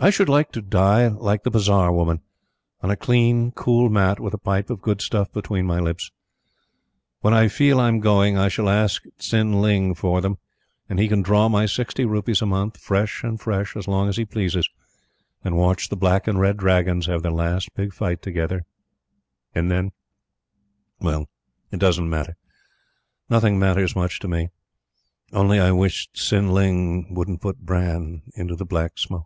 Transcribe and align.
I 0.00 0.10
should 0.10 0.28
like 0.28 0.52
to 0.52 0.62
die 0.62 1.08
like 1.08 1.42
the 1.42 1.50
bazar 1.50 1.90
woman 1.92 2.20
on 2.82 2.88
a 2.88 2.94
clean, 2.96 3.50
cool 3.50 3.88
mat 3.90 4.20
with 4.20 4.32
a 4.32 4.38
pipe 4.38 4.70
of 4.70 4.80
good 4.80 5.00
stuff 5.02 5.32
between 5.32 5.66
my 5.66 5.80
lips. 5.80 6.12
When 7.20 7.34
I 7.34 7.48
feel 7.48 7.80
I'm 7.80 7.98
going, 7.98 8.38
I 8.38 8.46
shall 8.46 8.68
ask 8.68 9.02
Tsin 9.18 9.60
ling 9.60 9.96
for 9.96 10.20
them, 10.20 10.38
and 10.88 11.00
he 11.00 11.08
can 11.08 11.20
draw 11.20 11.48
my 11.48 11.66
sixty 11.66 12.04
rupees 12.04 12.40
a 12.40 12.46
month, 12.46 12.76
fresh 12.76 13.24
and 13.24 13.40
fresh, 13.40 13.74
as 13.76 13.88
long 13.88 14.08
as 14.08 14.16
he 14.18 14.24
pleases, 14.24 14.70
and 15.42 15.56
watch 15.56 15.88
the 15.88 15.96
black 15.96 16.28
and 16.28 16.38
red 16.38 16.58
dragons 16.58 17.06
have 17.06 17.22
their 17.24 17.32
last 17.32 17.74
big 17.74 17.92
fight 17.92 18.22
together; 18.22 18.62
and 19.52 19.68
then.... 19.68 19.90
Well, 21.00 21.26
it 21.72 21.80
doesn't 21.80 22.08
matter. 22.08 22.36
Nothing 23.28 23.58
matters 23.58 23.96
much 23.96 24.20
to 24.20 24.28
me 24.28 24.50
only 25.32 25.58
I 25.58 25.72
wished 25.72 26.12
Tsin 26.14 26.52
ling 26.52 27.12
wouldn't 27.14 27.40
put 27.40 27.58
bran 27.58 28.22
into 28.36 28.54
the 28.54 28.64
Black 28.64 28.96
Smoke. 28.96 29.24